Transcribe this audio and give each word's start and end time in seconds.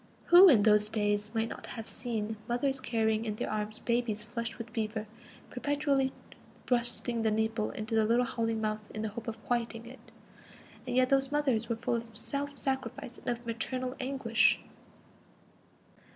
Who 0.33 0.49
in 0.49 0.63
those 0.63 0.89
days 0.89 1.29
might 1.35 1.49
not 1.49 1.67
have 1.67 1.87
seen 1.87 2.37
mothers 2.47 2.81
carrying 2.81 3.23
in 3.23 3.35
their 3.35 3.51
arms 3.51 3.77
babies 3.77 4.23
flushed 4.23 4.57
with 4.57 4.71
fever, 4.71 5.05
perpetually 5.51 6.11
thrusting 6.65 7.21
the 7.21 7.29
nipple 7.29 7.69
into 7.69 7.93
the 7.93 8.03
little 8.03 8.25
howling 8.25 8.59
mouth 8.61 8.89
in 8.95 9.03
the 9.03 9.09
hope 9.09 9.27
of 9.27 9.43
quieting 9.43 9.85
it? 9.85 10.11
And 10.87 10.95
yet 10.95 11.09
those 11.09 11.31
mothers 11.31 11.69
were 11.69 11.75
full 11.75 11.93
of 11.97 12.17
self 12.17 12.57
sacrifice 12.57 13.19
and 13.19 13.27
of 13.27 13.45
maternal 13.45 13.95
anguish! 13.99 14.59